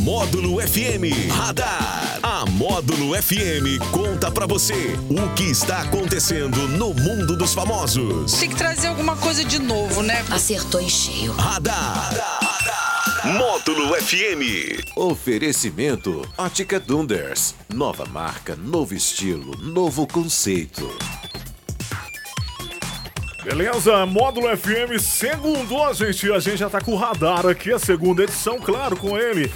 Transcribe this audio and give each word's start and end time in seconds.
Módulo 0.00 0.66
FM 0.66 1.30
Radar. 1.30 2.18
A 2.22 2.46
Módulo 2.46 3.14
FM 3.20 3.78
conta 3.90 4.30
pra 4.30 4.46
você 4.46 4.96
o 5.10 5.34
que 5.34 5.44
está 5.44 5.82
acontecendo 5.82 6.66
no 6.68 6.94
mundo 6.94 7.36
dos 7.36 7.52
famosos. 7.52 8.32
Tem 8.32 8.48
que 8.48 8.56
trazer 8.56 8.86
alguma 8.86 9.14
coisa 9.14 9.44
de 9.44 9.58
novo, 9.58 10.02
né? 10.02 10.24
Acertou 10.30 10.80
em 10.80 10.88
cheio. 10.88 11.32
Radar. 11.32 12.14
Módulo 13.36 13.94
FM. 13.94 14.96
Oferecimento 14.96 16.26
Ótica 16.38 16.80
Dunders. 16.80 17.54
Nova 17.68 18.06
marca, 18.06 18.56
novo 18.56 18.94
estilo, 18.94 19.54
novo 19.58 20.06
conceito. 20.06 20.90
Beleza, 23.44 24.06
Módulo 24.06 24.54
FM, 24.56 24.98
segundo 25.00 25.82
a 25.82 25.92
gente, 25.92 26.30
a 26.30 26.38
gente 26.38 26.58
já 26.58 26.70
tá 26.70 26.80
com 26.80 26.92
o 26.92 26.96
radar 26.96 27.46
aqui, 27.46 27.72
a 27.72 27.78
segunda 27.78 28.22
edição, 28.22 28.58
claro, 28.58 28.96
com 28.96 29.18
ele. 29.18 29.50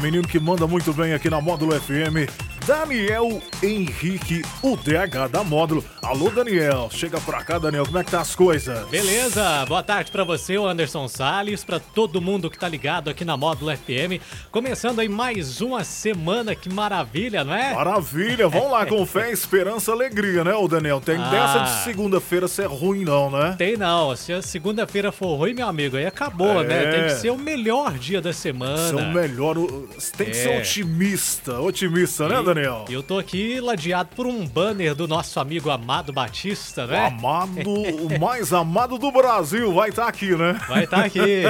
Menino 0.00 0.26
que 0.26 0.40
manda 0.40 0.66
muito 0.66 0.94
bem 0.94 1.12
aqui 1.12 1.28
na 1.28 1.40
Módulo 1.40 1.78
FM, 1.78 2.26
Daniel 2.66 3.40
Henrique, 3.62 4.42
o 4.62 4.76
DH 4.76 5.28
da 5.30 5.42
Módulo. 5.42 5.84
Alô, 6.02 6.30
Daniel, 6.30 6.88
chega 6.92 7.20
pra 7.20 7.42
cá, 7.42 7.58
Daniel, 7.58 7.84
como 7.86 7.98
é 7.98 8.04
que 8.04 8.10
tá 8.10 8.20
as 8.20 8.34
coisas? 8.34 8.86
Beleza, 8.88 9.64
boa 9.66 9.82
tarde 9.82 10.10
pra 10.12 10.24
você, 10.24 10.56
o 10.58 10.66
Anderson 10.66 11.08
Salles, 11.08 11.64
pra 11.64 11.80
todo 11.80 12.20
mundo 12.20 12.50
que 12.50 12.58
tá 12.58 12.68
ligado 12.68 13.08
aqui 13.08 13.24
na 13.24 13.36
Módulo 13.36 13.74
FM. 13.76 14.20
Começando 14.50 15.00
aí 15.00 15.08
mais 15.08 15.60
uma 15.60 15.82
semana, 15.84 16.54
que 16.54 16.72
maravilha, 16.72 17.42
não 17.44 17.54
é? 17.54 17.74
Maravilha, 17.74 18.46
vamos 18.48 18.70
lá, 18.70 18.84
com 18.86 19.04
fé, 19.06 19.30
esperança, 19.32 19.90
alegria, 19.92 20.44
né, 20.44 20.54
ô 20.54 20.68
Daniel? 20.68 21.00
Tem 21.00 21.16
Ah. 21.16 21.28
dessa 21.30 21.58
de 21.60 21.84
segunda-feira 21.84 22.46
ser 22.46 22.66
ruim 22.66 23.04
não, 23.04 23.30
né? 23.30 23.54
Tem 23.58 23.76
não, 23.76 24.14
se 24.14 24.32
a 24.32 24.42
segunda-feira 24.42 25.10
for 25.10 25.34
ruim, 25.36 25.54
meu 25.54 25.66
amigo, 25.66 25.96
aí 25.96 26.06
acabou, 26.06 26.62
É. 26.62 26.66
né? 26.66 26.90
Tem 26.92 27.02
que 27.04 27.10
ser 27.20 27.30
o 27.30 27.38
melhor 27.38 27.92
dia 27.98 28.20
da 28.20 28.32
semana. 28.32 28.76
Ser 28.88 28.94
o 28.96 29.12
melhor, 29.12 29.56
o- 29.58 29.88
tem 30.16 30.26
que 30.28 30.34
ser 30.36 30.50
É. 30.50 30.58
otimista, 30.58 31.58
otimista, 31.60 32.28
né, 32.28 32.40
E- 32.40 32.49
Daniel? 32.54 32.84
Eu 32.88 33.02
tô 33.02 33.18
aqui 33.18 33.60
ladeado 33.60 34.10
por 34.14 34.26
um 34.26 34.46
banner 34.46 34.94
do 34.94 35.06
nosso 35.06 35.38
amigo 35.38 35.70
Amado 35.70 36.12
Batista, 36.12 36.84
O 36.84 36.88
né? 36.88 37.06
amado, 37.06 37.70
o 37.70 38.18
mais 38.18 38.52
amado 38.52 38.98
do 38.98 39.10
Brasil 39.12 39.72
vai 39.72 39.90
estar 39.90 40.06
aqui, 40.06 40.34
né? 40.36 40.60
Vai 40.68 40.84
estar 40.84 41.04
aqui. 41.04 41.42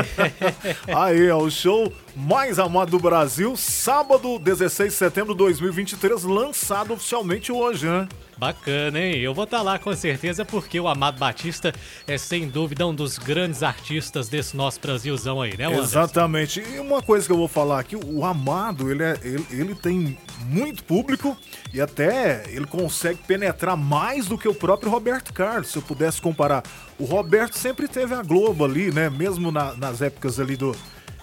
Aí, 0.94 1.26
é 1.26 1.34
o 1.34 1.50
show 1.50 1.92
mais 2.14 2.58
amado 2.58 2.90
do 2.90 2.98
Brasil, 2.98 3.56
sábado 3.56 4.38
16 4.38 4.90
de 4.92 4.96
setembro 4.98 5.32
de 5.34 5.38
2023, 5.38 6.24
lançado 6.24 6.92
oficialmente 6.94 7.50
hoje, 7.52 7.86
né? 7.86 8.08
Bacana, 8.40 8.98
hein? 8.98 9.18
Eu 9.18 9.34
vou 9.34 9.44
estar 9.44 9.60
lá 9.60 9.78
com 9.78 9.94
certeza 9.94 10.46
porque 10.46 10.80
o 10.80 10.88
Amado 10.88 11.18
Batista 11.18 11.74
é 12.06 12.16
sem 12.16 12.48
dúvida 12.48 12.86
um 12.86 12.94
dos 12.94 13.18
grandes 13.18 13.62
artistas 13.62 14.30
desse 14.30 14.56
nosso 14.56 14.80
Brasilzão 14.80 15.42
aí, 15.42 15.54
né, 15.58 15.66
Anderson? 15.66 15.82
Exatamente. 15.84 16.60
E 16.60 16.78
uma 16.80 17.02
coisa 17.02 17.26
que 17.26 17.32
eu 17.32 17.36
vou 17.36 17.46
falar 17.48 17.78
aqui, 17.80 17.94
o 17.96 18.24
Amado, 18.24 18.90
ele, 18.90 19.02
é, 19.02 19.18
ele, 19.22 19.46
ele 19.50 19.74
tem 19.74 20.16
muito 20.46 20.82
público 20.84 21.36
e 21.74 21.82
até 21.82 22.44
ele 22.48 22.64
consegue 22.66 23.18
penetrar 23.26 23.76
mais 23.76 24.24
do 24.26 24.38
que 24.38 24.48
o 24.48 24.54
próprio 24.54 24.90
Roberto 24.90 25.34
Carlos, 25.34 25.68
se 25.68 25.76
eu 25.76 25.82
pudesse 25.82 26.18
comparar. 26.18 26.62
O 26.98 27.04
Roberto 27.04 27.58
sempre 27.58 27.86
teve 27.86 28.14
a 28.14 28.22
Globo 28.22 28.64
ali, 28.64 28.90
né? 28.90 29.10
Mesmo 29.10 29.52
na- 29.52 29.74
nas 29.74 30.00
épocas 30.00 30.40
ali 30.40 30.56
do... 30.56 30.74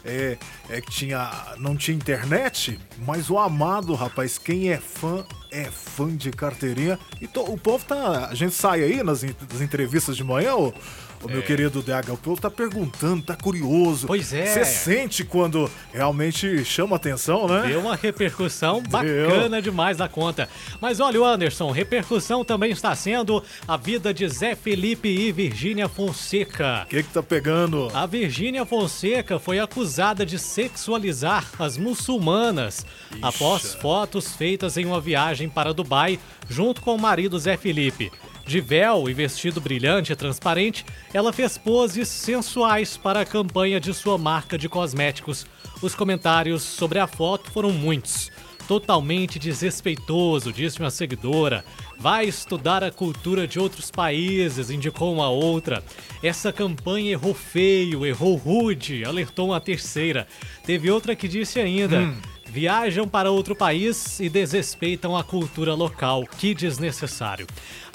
É, 0.06 0.38
é 0.70 0.80
que 0.80 0.90
tinha, 0.92 1.30
não 1.58 1.76
tinha 1.76 1.98
internet, 1.98 2.80
mas 3.06 3.30
o 3.30 3.38
Amado, 3.38 3.94
rapaz, 3.94 4.38
quem 4.38 4.70
é 4.70 4.78
fã, 4.78 5.26
é 5.62 5.72
fã 5.72 6.08
de 6.16 6.32
carteirinha. 6.32 7.00
E 7.22 7.28
to- 7.28 7.42
o 7.52 7.58
povo 7.58 7.84
tá... 7.86 8.28
A 8.30 8.36
gente 8.36 8.54
sai 8.54 8.84
aí 8.84 9.04
nas, 9.04 9.24
nas 9.24 9.62
entrevistas 9.62 10.16
de 10.16 10.24
manhã, 10.24 10.56
ô, 10.56 10.74
ô 11.24 11.28
meu 11.28 11.42
querido 11.42 11.82
DH, 11.82 12.12
o 12.12 12.18
povo 12.18 12.42
tá 12.42 12.50
perguntando, 12.50 13.24
tá 13.24 13.36
curioso. 13.36 14.08
Pois 14.08 14.34
é. 14.34 14.46
Você 14.46 14.66
sente 14.66 15.24
quando 15.24 15.70
realmente 15.94 16.64
chama 16.64 16.96
atenção, 16.96 17.48
né? 17.48 17.68
Deu 17.68 17.80
uma 17.80 17.96
repercussão 17.96 18.82
bacana 18.82 19.62
demais 19.62 19.98
da 19.98 20.08
conta. 20.08 20.50
Mas 20.80 21.00
olha, 21.00 21.22
o 21.22 21.26
Anderson, 21.26 21.72
repercussão 21.72 22.44
também 22.44 22.72
está 22.72 22.96
sendo 22.96 23.44
a 23.68 23.78
vida 23.78 24.14
de 24.14 24.28
Zé 24.28 24.56
Felipe 24.56 25.10
e 25.10 25.32
Virgínia 25.32 25.88
Fonseca. 25.88 26.84
O 26.86 26.90
que 26.90 27.04
que 27.04 27.10
tá 27.10 27.24
pegando? 27.24 27.90
A 27.94 28.06
Virgínia 28.06 28.66
Fonseca 28.66 29.40
foi 29.40 29.60
acusada 29.60 30.26
de 30.26 30.38
sexualizar 30.38 31.46
as 31.60 31.78
muçulmanas 31.78 32.86
após 33.22 33.74
fotos 33.76 34.36
feitas 34.36 34.78
em 34.78 34.86
uma 34.86 35.02
viagem 35.02 35.50
para 35.50 35.74
Dubai 35.74 36.20
junto 36.50 36.82
com 36.82 36.96
o 36.96 37.00
marido 37.00 37.38
Zé 37.38 37.58
Felipe. 37.58 38.12
De 38.48 38.62
véu 38.62 39.10
e 39.10 39.14
vestido 39.14 39.60
brilhante 39.60 40.14
e 40.14 40.16
transparente, 40.16 40.86
ela 41.14 41.34
fez 41.34 41.58
poses 41.58 42.08
sensuais 42.08 42.96
para 42.96 43.20
a 43.20 43.26
campanha 43.26 43.78
de 43.78 43.94
sua 43.94 44.18
marca 44.18 44.58
de 44.58 44.70
cosméticos. 44.70 45.46
Os 45.82 45.94
comentários 45.94 46.64
sobre 46.64 46.98
a 46.98 47.06
foto 47.08 47.52
foram 47.52 47.74
muitos. 47.74 48.32
Totalmente 48.66 49.38
desrespeitoso, 49.38 50.54
disse 50.54 50.80
uma 50.80 50.90
seguidora. 50.90 51.66
Vai 52.00 52.26
estudar 52.26 52.86
a 52.86 52.92
cultura 52.92 53.46
de 53.46 53.60
outros 53.60 53.92
países, 53.92 54.70
indicou 54.70 55.14
uma 55.14 55.30
outra. 55.30 55.84
Essa 56.24 56.52
campanha 56.54 57.12
errou 57.12 57.34
feio, 57.34 58.06
errou 58.06 58.38
rude, 58.38 59.04
alertou 59.04 59.48
uma 59.50 59.60
terceira. 59.60 60.26
Teve 60.66 60.90
outra 60.90 61.16
que 61.18 61.28
disse 61.28 61.60
ainda. 61.60 62.14
Viajam 62.50 63.08
para 63.08 63.32
outro 63.32 63.56
país 63.56 64.20
e 64.20 64.30
desrespeitam 64.30 65.16
a 65.16 65.24
cultura 65.24 65.74
local. 65.74 66.26
Que 66.38 66.54
desnecessário. 66.54 67.46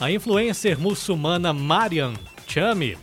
A 0.01 0.11
influencer 0.11 0.79
muçulmana 0.79 1.53
Mariam 1.53 2.15
Chami 2.47 2.97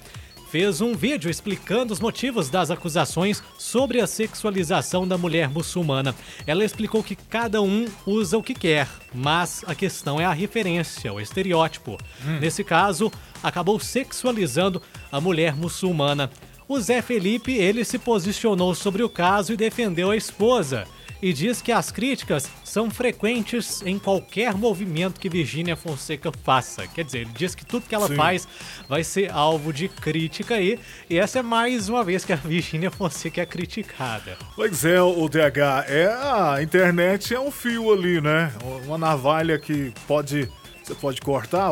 fez 0.50 0.82
um 0.82 0.96
vídeo 0.96 1.30
explicando 1.30 1.94
os 1.94 2.00
motivos 2.00 2.50
das 2.50 2.72
acusações 2.72 3.44
sobre 3.58 4.02
a 4.02 4.08
sexualização 4.08 5.08
da 5.08 5.18
mulher 5.18 5.48
muçulmana. 5.48 6.16
Ela 6.46 6.66
explicou 6.66 7.04
que 7.04 7.16
cada 7.16 7.62
um 7.62 7.86
usa 8.06 8.38
o 8.38 8.44
que 8.44 8.56
quer, 8.56 8.88
mas 9.14 9.64
a 9.68 9.76
questão 9.76 10.20
é 10.20 10.26
a 10.26 10.34
referência, 10.34 11.14
o 11.14 11.22
estereótipo. 11.22 11.98
Nesse 12.40 12.64
caso, 12.64 13.12
acabou 13.44 13.80
sexualizando 13.80 14.82
a 15.12 15.22
mulher 15.22 15.56
muçulmana. 15.56 16.32
O 16.68 16.80
Zé 16.80 17.02
Felipe, 17.02 17.54
ele 17.54 17.86
se 17.86 18.00
posicionou 18.00 18.74
sobre 18.74 19.04
o 19.04 19.10
caso 19.10 19.54
e 19.54 19.58
defendeu 19.58 20.10
a 20.10 20.18
esposa. 20.18 20.88
E 21.22 21.34
diz 21.34 21.62
que 21.62 21.72
as 21.72 21.92
críticas 21.92 22.50
são 22.64 22.90
frequentes 22.90 23.82
em 23.86 24.00
qualquer 24.00 24.54
movimento 24.54 25.20
que 25.20 25.28
Virgínia 25.30 25.76
Fonseca 25.76 26.32
faça. 26.44 26.88
Quer 26.88 27.04
dizer, 27.04 27.20
ele 27.20 27.32
diz 27.36 27.54
que 27.54 27.66
tudo 27.66 27.86
que 27.88 27.94
ela 27.94 28.08
Sim. 28.08 28.16
faz 28.16 28.48
vai 28.88 29.04
ser 29.04 29.30
alvo 29.32 29.74
de 29.74 29.90
crítica 29.90 30.56
aí. 30.56 30.80
E 31.10 31.20
essa 31.20 31.40
é 31.40 31.42
mais 31.42 31.90
uma 31.90 32.04
vez 32.06 32.24
que 32.24 32.32
a 32.32 32.38
Virgínia 32.38 32.90
Fonseca 32.90 33.42
é 33.42 33.46
criticada. 33.46 34.38
Pois 34.56 34.86
é, 34.86 35.02
o 35.02 35.28
DH, 35.28 35.86
é 35.88 36.08
a 36.08 36.62
internet 36.62 37.34
é 37.34 37.40
um 37.40 37.52
fio 37.52 37.92
ali, 37.92 38.22
né? 38.22 38.54
Uma 38.86 38.98
navalha 38.98 39.60
que 39.60 39.94
pode 40.08 40.50
você 40.82 40.96
pode 40.96 41.22
cortar, 41.22 41.70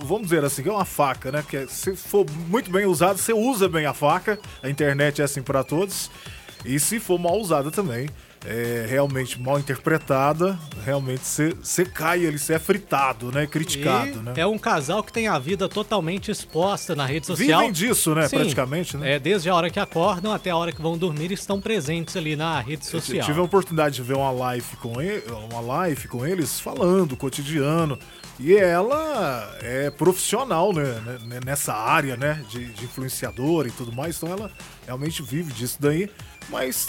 vamos 0.00 0.22
dizer 0.22 0.44
assim, 0.44 0.60
que 0.60 0.68
é 0.68 0.72
uma 0.72 0.84
faca, 0.84 1.30
né? 1.30 1.44
Que 1.48 1.58
é- 1.58 1.66
se 1.68 1.94
for 1.94 2.26
muito 2.48 2.68
bem 2.68 2.84
usado, 2.84 3.16
você 3.16 3.32
usa 3.32 3.68
bem 3.68 3.86
a 3.86 3.94
faca. 3.94 4.40
A 4.60 4.68
internet 4.68 5.20
é 5.20 5.24
assim 5.24 5.40
para 5.40 5.62
todos. 5.62 6.10
E 6.64 6.80
se 6.80 6.98
for 6.98 7.16
mal 7.16 7.38
usada 7.38 7.70
também, 7.70 8.08
é 8.44 8.86
realmente 8.88 9.40
mal 9.40 9.58
interpretada, 9.58 10.58
realmente 10.84 11.22
você 11.24 11.84
cai 11.84 12.26
ali, 12.26 12.38
você 12.38 12.54
é 12.54 12.58
fritado, 12.58 13.32
né? 13.32 13.46
Criticado, 13.46 14.18
E 14.20 14.22
né? 14.22 14.32
É 14.36 14.46
um 14.46 14.58
casal 14.58 15.02
que 15.02 15.12
tem 15.12 15.26
a 15.26 15.38
vida 15.38 15.68
totalmente 15.68 16.30
exposta 16.30 16.94
na 16.94 17.06
rede 17.06 17.26
social. 17.26 17.60
Vivem 17.60 17.72
disso, 17.72 18.14
né? 18.14 18.28
Sim, 18.28 18.36
Praticamente, 18.36 18.96
né? 18.96 19.14
É, 19.14 19.18
desde 19.18 19.48
a 19.48 19.54
hora 19.54 19.70
que 19.70 19.80
acordam 19.80 20.32
até 20.32 20.50
a 20.50 20.56
hora 20.56 20.70
que 20.72 20.80
vão 20.80 20.96
dormir, 20.96 21.32
estão 21.32 21.60
presentes 21.60 22.16
ali 22.16 22.36
na 22.36 22.60
rede 22.60 22.84
Eu 22.86 23.00
social. 23.00 23.24
tive 23.24 23.40
a 23.40 23.42
oportunidade 23.42 23.96
de 23.96 24.02
ver 24.02 24.16
uma 24.16 24.30
live 24.30 24.76
com 24.80 25.00
ele, 25.00 25.22
uma 25.50 25.60
live 25.60 26.06
com 26.08 26.24
eles 26.26 26.60
falando 26.60 27.12
o 27.12 27.16
cotidiano. 27.16 27.98
E 28.38 28.54
ela 28.54 29.56
é 29.62 29.88
profissional, 29.90 30.72
né, 30.72 30.84
né, 31.24 31.40
nessa 31.44 31.72
área, 31.74 32.16
né, 32.18 32.44
de, 32.50 32.66
de 32.66 32.84
influenciadora 32.84 33.66
e 33.66 33.70
tudo 33.70 33.90
mais. 33.92 34.16
Então 34.18 34.30
ela 34.30 34.50
realmente 34.84 35.22
vive 35.22 35.52
disso 35.52 35.78
daí. 35.80 36.10
Mas 36.50 36.86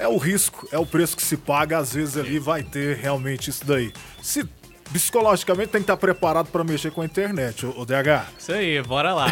é 0.00 0.08
o 0.08 0.16
risco, 0.16 0.66
é 0.72 0.78
o 0.78 0.86
preço 0.86 1.16
que 1.16 1.22
se 1.22 1.36
paga. 1.36 1.78
Às 1.78 1.92
vezes 1.92 2.16
ali 2.16 2.38
vai 2.38 2.62
ter 2.62 2.96
realmente 2.96 3.50
isso 3.50 3.64
daí. 3.64 3.92
Se 4.22 4.44
psicologicamente 4.92 5.68
tem 5.68 5.80
que 5.80 5.84
estar 5.84 5.96
preparado 5.96 6.48
para 6.48 6.64
mexer 6.64 6.90
com 6.90 7.00
a 7.00 7.04
internet, 7.04 7.64
o, 7.64 7.84
DH. 7.84 8.26
Isso 8.38 8.52
aí, 8.52 8.82
bora 8.82 9.14
lá. 9.14 9.28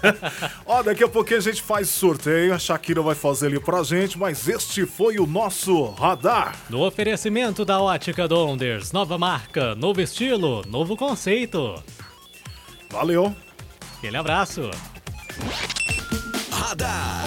Ó, 0.64 0.82
daqui 0.82 1.04
a 1.04 1.08
pouquinho 1.08 1.38
a 1.38 1.42
gente 1.42 1.62
faz 1.62 1.88
sorteio, 1.88 2.54
a 2.54 2.58
Shakira 2.58 3.02
vai 3.02 3.14
fazer 3.14 3.48
ali 3.48 3.60
pra 3.60 3.82
gente, 3.82 4.18
mas 4.18 4.48
este 4.48 4.86
foi 4.86 5.18
o 5.18 5.26
nosso 5.26 5.90
radar. 5.90 6.56
No 6.70 6.82
oferecimento 6.82 7.64
da 7.64 7.80
Ótica 7.80 8.26
Donders, 8.26 8.92
nova 8.92 9.18
marca, 9.18 9.74
novo 9.74 10.00
estilo, 10.00 10.64
novo 10.66 10.96
conceito. 10.96 11.82
Valeu! 12.90 13.34
Aquele 13.98 14.16
abraço. 14.16 14.70
Radar. 16.50 17.26